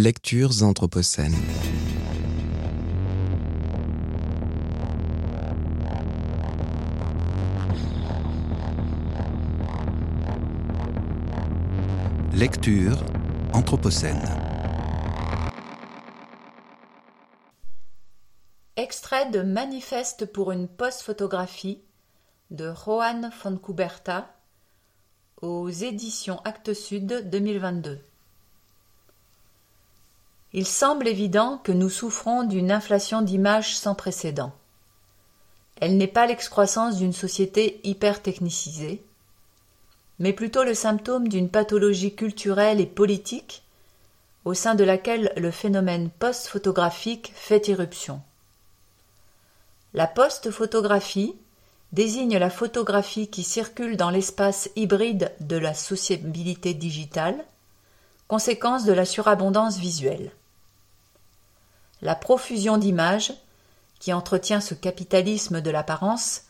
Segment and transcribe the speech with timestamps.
[0.00, 1.34] Lectures anthropocènes.
[12.32, 13.04] Lecture
[13.52, 14.22] anthropocène.
[18.76, 21.82] Extrait de Manifeste pour une post-photographie
[22.52, 24.32] de Johan Fontcuberta
[25.42, 27.98] aux éditions Actes Sud 2022.
[30.54, 34.52] Il semble évident que nous souffrons d'une inflation d'images sans précédent.
[35.80, 39.02] Elle n'est pas l'excroissance d'une société hyper technicisée,
[40.18, 43.62] mais plutôt le symptôme d'une pathologie culturelle et politique
[44.44, 48.22] au sein de laquelle le phénomène post-photographique fait irruption.
[49.92, 51.34] La post-photographie
[51.92, 57.44] désigne la photographie qui circule dans l'espace hybride de la sociabilité digitale,
[58.26, 60.32] conséquence de la surabondance visuelle.
[62.02, 63.32] La profusion d'images,
[63.98, 66.42] qui entretient ce capitalisme de l'apparence,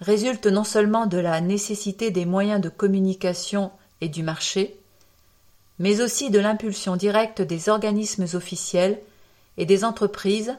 [0.00, 4.78] résulte non seulement de la nécessité des moyens de communication et du marché,
[5.78, 9.00] mais aussi de l'impulsion directe des organismes officiels
[9.58, 10.54] et des entreprises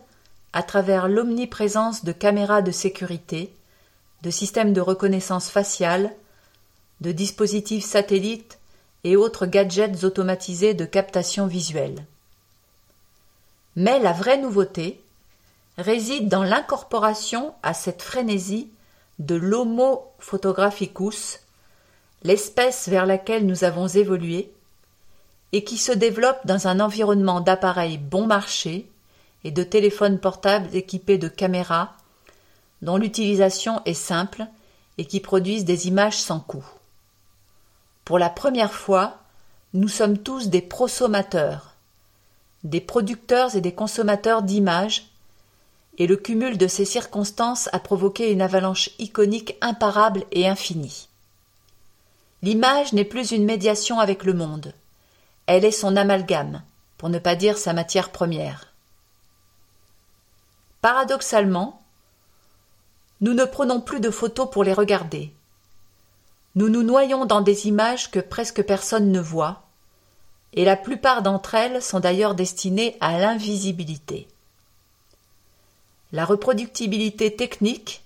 [0.53, 3.53] à travers l'omniprésence de caméras de sécurité,
[4.23, 6.13] de systèmes de reconnaissance faciale,
[7.01, 8.57] de dispositifs satellites
[9.03, 12.05] et autres gadgets automatisés de captation visuelle.
[13.77, 14.99] Mais la vraie nouveauté
[15.77, 18.71] réside dans l'incorporation à cette frénésie
[19.19, 21.41] de l'Homo photographicus,
[22.23, 24.51] l'espèce vers laquelle nous avons évolué,
[25.51, 28.89] et qui se développe dans un environnement d'appareils bon marché
[29.43, 31.93] et de téléphones portables équipés de caméras
[32.81, 34.47] dont l'utilisation est simple
[34.97, 36.65] et qui produisent des images sans coût.
[38.05, 39.19] Pour la première fois,
[39.75, 41.66] nous sommes tous des prosommateurs,
[42.69, 45.07] des producteurs et des consommateurs d'images,
[45.97, 51.07] et le cumul de ces circonstances a provoqué une avalanche iconique imparable et infinie.
[52.43, 54.73] L'image n'est plus une médiation avec le monde,
[55.47, 56.61] elle est son amalgame,
[56.97, 58.73] pour ne pas dire sa matière première.
[60.81, 61.81] Paradoxalement,
[63.21, 65.33] nous ne prenons plus de photos pour les regarder.
[66.55, 69.66] Nous nous noyons dans des images que presque personne ne voit,
[70.57, 74.27] et la plupart d'entre elles sont d'ailleurs destinées à l'invisibilité.
[76.11, 78.03] La reproductibilité technique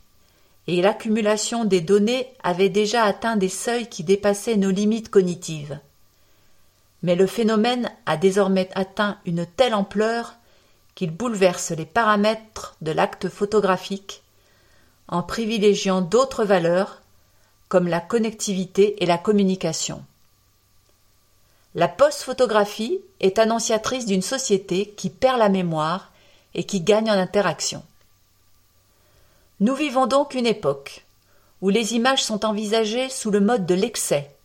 [0.67, 5.79] et l'accumulation des données avaient déjà atteint des seuils qui dépassaient nos limites cognitives.
[7.03, 10.35] Mais le phénomène a désormais atteint une telle ampleur
[10.93, 14.23] qu'il bouleverse les paramètres de l'acte photographique
[15.07, 17.01] en privilégiant d'autres valeurs
[17.69, 20.03] comme la connectivité et la communication.
[21.73, 26.11] La post-photographie est annonciatrice d'une société qui perd la mémoire
[26.53, 27.83] et qui gagne en interaction.
[29.61, 31.05] Nous vivons donc une époque
[31.61, 34.35] où les images sont envisagées sous le mode de l'excès,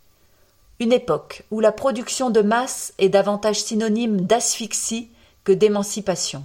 [0.78, 5.08] une époque où la production de masse est davantage synonyme d'asphyxie
[5.42, 6.44] que d'émancipation.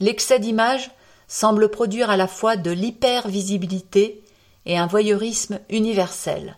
[0.00, 0.90] L'excès d'images
[1.28, 4.22] semble produire à la fois de l'hypervisibilité
[4.66, 6.56] et un voyeurisme universel.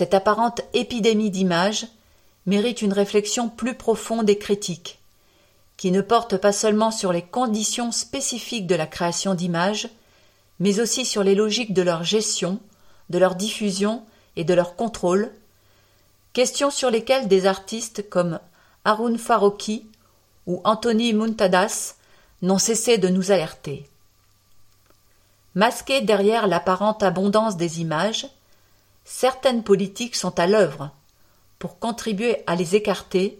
[0.00, 1.86] Cette apparente épidémie d'images
[2.46, 4.98] mérite une réflexion plus profonde et critique,
[5.76, 9.90] qui ne porte pas seulement sur les conditions spécifiques de la création d'images,
[10.58, 12.60] mais aussi sur les logiques de leur gestion,
[13.10, 14.02] de leur diffusion
[14.36, 15.34] et de leur contrôle,
[16.32, 18.40] questions sur lesquelles des artistes comme
[18.86, 19.84] Harun Farouki
[20.46, 21.96] ou Anthony Muntadas
[22.40, 23.86] n'ont cessé de nous alerter.
[25.54, 28.30] Masquées derrière l'apparente abondance des images,
[29.04, 30.90] certaines politiques sont à l'œuvre
[31.58, 33.38] pour contribuer à les écarter,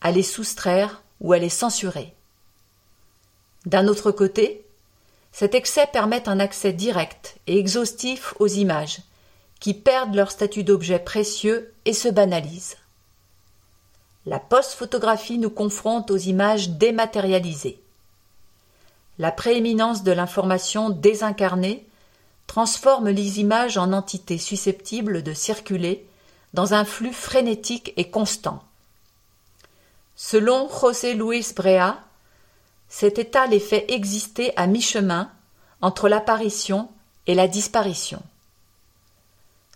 [0.00, 2.14] à les soustraire ou à les censurer.
[3.64, 4.64] D'un autre côté,
[5.32, 8.98] cet excès permet un accès direct et exhaustif aux images,
[9.60, 12.76] qui perdent leur statut d'objet précieux et se banalisent.
[14.26, 17.80] La post-photographie nous confronte aux images dématérialisées.
[19.18, 21.86] La prééminence de l'information désincarnée
[22.52, 26.06] transforme les images en entités susceptibles de circuler
[26.52, 28.62] dans un flux frénétique et constant.
[30.16, 31.96] Selon José Luis Brea,
[32.90, 35.30] cet état les fait exister à mi-chemin
[35.80, 36.90] entre l'apparition
[37.26, 38.22] et la disparition.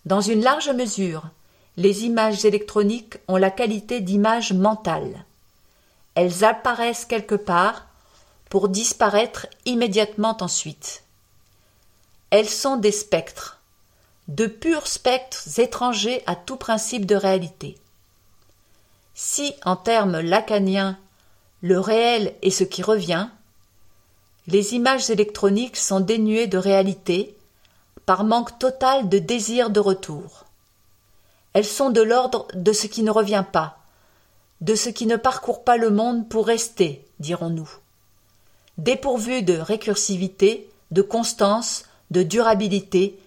[0.05, 1.23] Dans une large mesure,
[1.78, 5.25] les images électroniques ont la qualité d'images mentales.
[6.14, 7.87] Elles apparaissent quelque part
[8.50, 11.05] pour disparaître immédiatement ensuite.
[12.31, 13.61] Elles sont des spectres,
[14.28, 17.76] de purs spectres étrangers à tout principe de réalité.
[19.14, 20.99] Si, en termes lacaniens,
[21.62, 23.28] le réel est ce qui revient,
[24.49, 27.37] les images électroniques sont dénuées de réalité
[28.05, 30.44] par manque total de désir de retour.
[31.52, 33.78] Elles sont de l'ordre de ce qui ne revient pas,
[34.61, 37.70] de ce qui ne parcourt pas le monde pour rester, dirons-nous.
[38.78, 41.84] Dépourvues de récursivité, de constance,
[42.16, 43.18] de durabilité,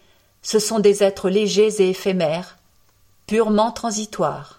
[0.41, 2.57] ce sont des êtres légers et éphémères,
[3.27, 4.58] purement transitoires.